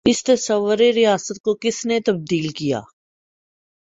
اس 0.05 0.23
تصور 0.23 0.77
ریاست 0.95 1.41
کو 1.41 1.55
کس 1.55 1.85
نے 1.85 1.99
تبدیل 1.99 2.47
کیا؟ 2.49 2.81